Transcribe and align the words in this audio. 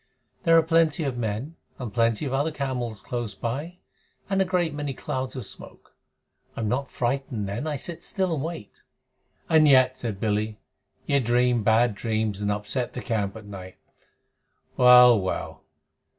"There 0.45 0.57
are 0.57 0.63
plenty 0.63 1.03
of 1.03 1.15
men 1.15 1.57
and 1.77 1.93
plenty 1.93 2.25
of 2.25 2.33
other 2.33 2.49
camels 2.51 3.01
close 3.01 3.35
by, 3.35 3.77
and 4.31 4.41
a 4.41 4.45
great 4.45 4.73
many 4.73 4.95
clouds 4.95 5.35
of 5.35 5.45
smoke. 5.45 5.95
I 6.55 6.61
am 6.61 6.67
not 6.67 6.89
frightened 6.89 7.47
then. 7.47 7.67
I 7.67 7.75
sit 7.75 8.03
still 8.03 8.33
and 8.33 8.43
wait." 8.43 8.81
"And 9.47 9.67
yet," 9.67 9.99
said 9.99 10.19
Billy, 10.19 10.57
"you 11.05 11.19
dream 11.19 11.61
bad 11.61 11.93
dreams 11.93 12.41
and 12.41 12.51
upset 12.51 12.93
the 12.93 13.01
camp 13.03 13.35
at 13.35 13.45
night. 13.45 13.77
Well, 14.75 15.19
well! 15.19 15.65